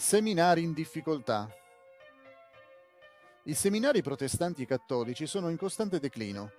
Seminari 0.00 0.62
in 0.62 0.72
difficoltà. 0.72 1.46
I 3.44 3.52
seminari 3.52 4.00
protestanti 4.00 4.62
e 4.62 4.66
cattolici 4.66 5.26
sono 5.26 5.50
in 5.50 5.58
costante 5.58 6.00
declino. 6.00 6.52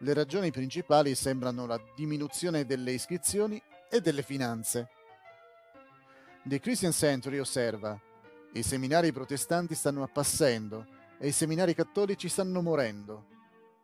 Le 0.00 0.12
ragioni 0.12 0.50
principali 0.50 1.14
sembrano 1.14 1.64
la 1.64 1.80
diminuzione 1.96 2.66
delle 2.66 2.92
iscrizioni 2.92 3.60
e 3.90 4.02
delle 4.02 4.22
finanze. 4.22 4.90
The 6.44 6.60
Christian 6.60 6.92
Century 6.92 7.38
osserva 7.38 7.98
i 8.52 8.62
seminari 8.62 9.10
protestanti 9.10 9.74
stanno 9.74 10.02
appassendo 10.02 10.86
e 11.18 11.28
i 11.28 11.32
seminari 11.32 11.74
cattolici 11.74 12.28
stanno 12.28 12.60
morendo. 12.60 13.28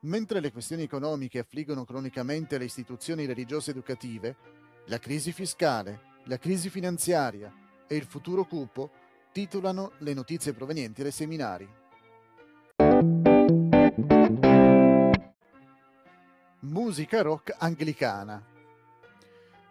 Mentre 0.01 0.39
le 0.39 0.53
questioni 0.53 0.83
economiche 0.83 1.39
affliggono 1.39 1.87
cronicamente 1.87 2.59
le 2.59 2.67
istituzioni 2.67 3.25
religiose 3.25 3.71
educative, 3.71 4.37
la 4.85 4.99
crisi 4.99 5.33
fiscale, 5.33 6.21
la 6.25 6.37
crisi 6.37 6.69
finanziaria 6.69 7.61
e 7.87 7.97
il 7.97 8.05
futuro 8.05 8.45
cupo 8.45 8.91
titolano 9.33 9.93
le 9.99 10.15
notizie 10.15 10.53
provenienti 10.53 11.03
dai 11.03 11.13
seminari. 11.13 11.69
Musica 16.61 17.23
rock 17.23 17.55
anglicana. 17.59 18.45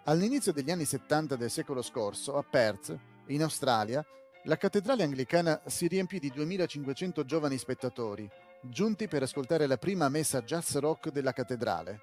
All'inizio 0.05 0.51
degli 0.51 0.71
anni 0.71 0.85
70 0.85 1.35
del 1.35 1.49
secolo 1.49 1.81
scorso, 1.81 2.37
a 2.37 2.43
Perth, 2.43 2.97
in 3.27 3.43
Australia, 3.43 4.03
la 4.45 4.57
cattedrale 4.57 5.03
anglicana 5.03 5.62
si 5.67 5.87
riempì 5.87 6.17
di 6.17 6.31
2500 6.31 7.23
giovani 7.23 7.57
spettatori, 7.57 8.27
giunti 8.63 9.07
per 9.07 9.21
ascoltare 9.21 9.67
la 9.67 9.77
prima 9.77 10.09
messa 10.09 10.41
jazz 10.41 10.76
rock 10.77 11.12
della 11.12 11.32
cattedrale. 11.32 12.01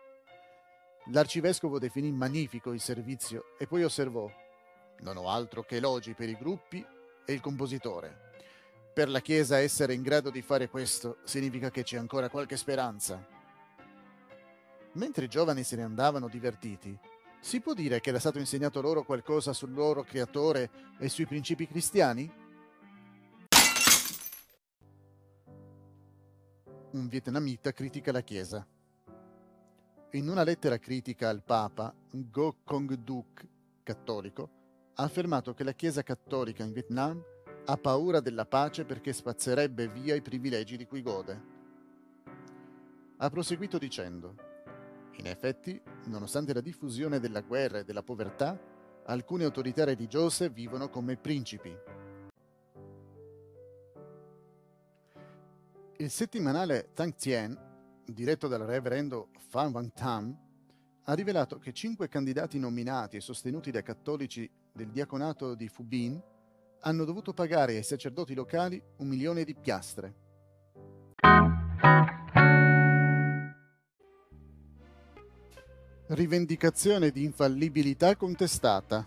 L'arcivescovo 1.11 1.79
definì 1.79 2.13
magnifico 2.13 2.73
il 2.73 2.81
servizio 2.81 3.57
e 3.59 3.67
poi 3.67 3.83
osservò: 3.83 4.31
Non 5.01 5.17
ho 5.17 5.29
altro 5.29 5.63
che 5.63 5.77
elogi 5.77 6.15
per 6.15 6.29
i 6.29 6.37
gruppi 6.37 6.85
e 7.25 7.33
il 7.33 7.41
compositore. 7.41 8.27
Per 8.93 9.09
la 9.09 9.21
Chiesa 9.21 9.59
essere 9.59 9.95
in 9.95 10.03
grado 10.03 10.31
di 10.31 10.43
fare 10.43 10.69
questo 10.69 11.19
significa 11.25 11.71
che 11.71 11.85
c'è 11.85 11.99
ancora 11.99 12.29
qualche 12.29 12.57
speranza. 12.57 13.25
Mentre 14.95 15.27
i 15.27 15.29
giovani 15.29 15.63
se 15.63 15.77
ne 15.77 15.83
andavano 15.83 16.27
divertiti, 16.27 16.99
si 17.41 17.61
può 17.61 17.75
dire 17.75 18.01
che 18.01 18.09
era 18.09 18.19
stato 18.19 18.41
insegnato 18.41 18.81
loro 18.81 19.05
qualcosa 19.05 19.53
sul 19.53 19.73
loro 19.73 20.03
creatore 20.03 20.71
e 20.99 21.09
sui 21.09 21.27
principi 21.27 21.69
cristiani? 21.69 22.29
Un 26.91 27.07
vietnamita 27.07 27.73
critica 27.73 28.11
la 28.11 28.23
Chiesa. 28.23 28.67
In 30.13 30.29
una 30.29 30.43
lettera 30.43 30.79
critica 30.79 31.29
al 31.29 31.45
Papa, 31.45 31.95
Go 32.11 32.57
Kong 32.65 32.95
Duk, 32.95 33.47
cattolico, 33.85 34.58
ha 35.01 35.05
affermato 35.05 35.55
che 35.55 35.63
la 35.63 35.73
Chiesa 35.73 36.03
cattolica 36.03 36.65
in 36.65 36.73
Vietnam 36.73 37.23
ha 37.67 37.77
paura 37.77 38.19
della 38.19 38.47
pace 38.47 38.85
perché 38.85 39.13
spazzerebbe 39.13 39.87
via 39.89 40.17
i 40.17 40.23
privilegi 40.23 40.77
di 40.77 40.87
cui 40.87 41.03
gode. 41.03 41.57
Ha 43.19 43.31
proseguito 43.31 43.79
dicendo 43.79 44.35
in 45.19 45.27
effetti, 45.27 45.81
nonostante 46.05 46.53
la 46.53 46.61
diffusione 46.61 47.19
della 47.19 47.41
guerra 47.41 47.79
e 47.79 47.85
della 47.85 48.03
povertà, 48.03 48.59
alcune 49.05 49.45
autorità 49.45 49.85
religiose 49.85 50.49
vivono 50.49 50.89
come 50.89 51.17
principi. 51.17 51.77
Il 55.97 56.11
settimanale 56.11 56.91
Tang 56.95 57.15
Tien, 57.15 57.57
diretto 58.05 58.47
dal 58.47 58.61
reverendo 58.61 59.31
Fan 59.49 59.73
Wang 59.73 59.93
Tam, 59.93 60.48
ha 61.09 61.15
rivelato 61.15 61.59
che 61.59 61.73
cinque 61.73 62.09
candidati 62.09 62.59
nominati 62.59 63.17
e 63.17 63.21
sostenuti 63.21 63.71
dai 63.71 63.83
cattolici 63.83 64.49
del 64.71 64.91
diaconato 64.91 65.55
di 65.55 65.67
Fubin 65.69 66.21
hanno 66.81 67.05
dovuto 67.05 67.33
pagare 67.33 67.77
ai 67.77 67.83
sacerdoti 67.83 68.35
locali 68.35 68.81
un 68.99 69.09
milione 69.09 69.45
di 69.45 69.55
piastre. 69.55 70.15
Rivendicazione 76.09 77.11
di 77.11 77.25
infallibilità 77.25 78.15
contestata. 78.15 79.07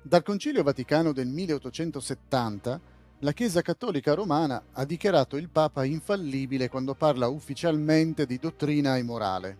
Dal 0.00 0.22
Concilio 0.22 0.62
Vaticano 0.62 1.12
del 1.12 1.26
1870, 1.26 2.80
la 3.20 3.32
Chiesa 3.32 3.62
Cattolica 3.62 4.12
Romana 4.12 4.62
ha 4.72 4.84
dichiarato 4.84 5.36
il 5.36 5.48
Papa 5.48 5.84
infallibile 5.84 6.68
quando 6.68 6.94
parla 6.94 7.28
ufficialmente 7.28 8.26
di 8.26 8.38
dottrina 8.38 8.96
e 8.96 9.02
morale. 9.02 9.58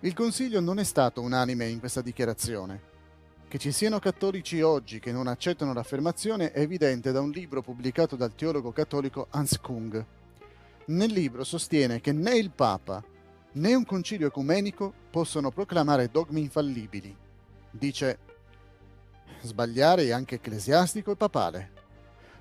Il 0.00 0.12
Consiglio 0.12 0.60
non 0.60 0.78
è 0.78 0.84
stato 0.84 1.22
unanime 1.22 1.68
in 1.68 1.78
questa 1.78 2.02
dichiarazione. 2.02 2.94
Che 3.48 3.58
ci 3.58 3.72
siano 3.72 3.98
cattolici 3.98 4.60
oggi 4.60 4.98
che 4.98 5.10
non 5.10 5.26
accettano 5.26 5.72
l'affermazione 5.72 6.52
è 6.52 6.60
evidente 6.60 7.12
da 7.12 7.20
un 7.20 7.30
libro 7.30 7.62
pubblicato 7.62 8.14
dal 8.14 8.34
teologo 8.34 8.72
cattolico 8.72 9.28
Hans 9.30 9.58
Kung. 9.58 10.04
Nel 10.86 11.10
libro 11.10 11.44
sostiene 11.44 12.00
che 12.00 12.12
né 12.12 12.36
il 12.36 12.50
Papa 12.50 13.02
né 13.52 13.74
un 13.74 13.86
concilio 13.86 14.26
ecumenico 14.26 14.92
possono 15.10 15.50
proclamare 15.50 16.10
dogmi 16.10 16.40
infallibili. 16.40 17.16
Dice, 17.70 18.18
sbagliare 19.40 20.04
è 20.04 20.10
anche 20.10 20.34
ecclesiastico 20.34 21.12
e 21.12 21.16
papale. 21.16 21.75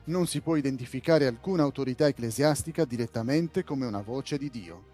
Non 0.08 0.28
si 0.28 0.40
può 0.42 0.56
identificare 0.56 1.26
alcuna 1.26 1.64
autorità 1.64 2.06
ecclesiastica 2.06 2.86
direttamente 2.86 3.64
come 3.64 3.88
una 3.88 4.02
voce 4.02 4.38
di 4.38 4.52
Dio. 4.52 4.94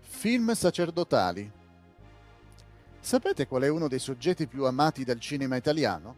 Film 0.00 0.52
sacerdotali. 0.52 1.50
Sapete 2.98 3.46
qual 3.46 3.62
è 3.62 3.68
uno 3.68 3.86
dei 3.86 4.00
soggetti 4.00 4.48
più 4.48 4.64
amati 4.64 5.04
dal 5.04 5.20
cinema 5.20 5.54
italiano? 5.54 6.16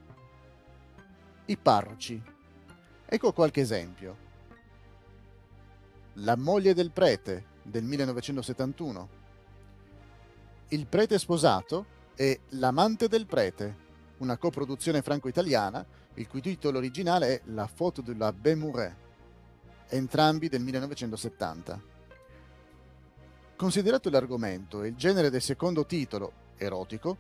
I 1.45 1.57
parroci. 1.59 2.21
Ecco 3.05 3.33
qualche 3.35 3.61
esempio. 3.61 4.32
La 6.17 6.37
moglie 6.37 6.75
del 6.75 6.91
prete 6.91 7.47
del 7.63 7.85
1971. 7.85 9.09
Il 10.69 10.87
prete 10.87 11.19
sposato 11.19 11.87
e 12.15 12.41
L'amante 12.51 13.09
del 13.09 13.25
prete, 13.25 13.77
una 14.19 14.37
coproduzione 14.37 15.01
franco-italiana, 15.01 15.85
il 16.15 16.29
cui 16.29 16.43
titolo 16.43 16.77
originale 16.77 17.29
è 17.29 17.41
La 17.47 17.67
faute 17.67 18.03
de 18.03 18.15
la 18.15 18.31
Bémouret, 18.31 18.95
entrambi 19.89 20.51
del 20.51 20.61
1970. 20.61 21.81
Considerato 23.57 24.11
l'argomento 24.11 24.83
e 24.83 24.89
il 24.89 24.97
genere 24.97 25.31
del 25.31 25.41
secondo 25.41 25.87
titolo, 25.87 26.33
erotico, 26.59 27.17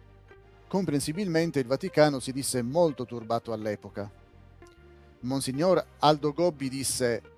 comprensibilmente 0.68 1.60
il 1.60 1.66
Vaticano 1.66 2.20
si 2.20 2.30
disse 2.30 2.60
molto 2.60 3.06
turbato 3.06 3.54
all'epoca. 3.54 4.10
Monsignor 5.20 5.82
Aldo 6.00 6.32
Gobbi 6.34 6.68
disse 6.68 7.31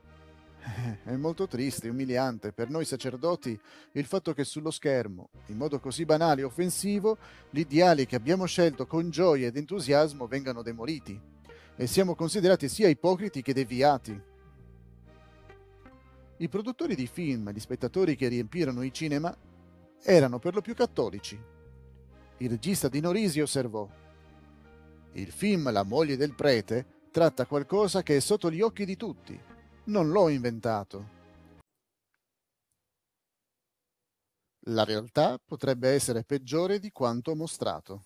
è 1.04 1.14
molto 1.16 1.46
triste 1.46 1.86
e 1.86 1.90
umiliante 1.90 2.52
per 2.52 2.70
noi 2.70 2.84
sacerdoti 2.84 3.58
il 3.92 4.06
fatto 4.06 4.32
che 4.32 4.44
sullo 4.44 4.70
schermo, 4.70 5.28
in 5.46 5.56
modo 5.56 5.78
così 5.78 6.04
banale 6.04 6.40
e 6.40 6.44
offensivo, 6.44 7.18
gli 7.50 7.60
ideali 7.60 8.06
che 8.06 8.16
abbiamo 8.16 8.46
scelto 8.46 8.86
con 8.86 9.10
gioia 9.10 9.48
ed 9.48 9.56
entusiasmo 9.56 10.26
vengano 10.26 10.62
demoliti 10.62 11.20
e 11.76 11.86
siamo 11.86 12.14
considerati 12.14 12.68
sia 12.68 12.88
ipocriti 12.88 13.42
che 13.42 13.52
deviati. 13.52 14.20
I 16.36 16.48
produttori 16.48 16.94
di 16.94 17.06
film 17.06 17.48
e 17.48 17.52
gli 17.52 17.60
spettatori 17.60 18.16
che 18.16 18.28
riempirono 18.28 18.82
i 18.82 18.92
cinema 18.92 19.36
erano 20.02 20.38
per 20.38 20.54
lo 20.54 20.60
più 20.60 20.74
cattolici. 20.74 21.38
Il 22.38 22.50
regista 22.50 22.88
di 22.88 23.00
Norisi 23.00 23.40
osservò 23.40 23.88
Il 25.12 25.30
film 25.30 25.70
La 25.70 25.84
moglie 25.84 26.16
del 26.16 26.34
prete 26.34 26.86
tratta 27.10 27.46
qualcosa 27.46 28.02
che 28.02 28.16
è 28.16 28.20
sotto 28.20 28.50
gli 28.50 28.60
occhi 28.60 28.84
di 28.84 28.96
tutti. 28.96 29.40
Non 29.86 30.08
l'ho 30.10 30.30
inventato. 30.30 31.08
La 34.68 34.82
realtà 34.84 35.38
potrebbe 35.44 35.90
essere 35.90 36.24
peggiore 36.24 36.78
di 36.78 36.90
quanto 36.90 37.34
mostrato. 37.34 38.04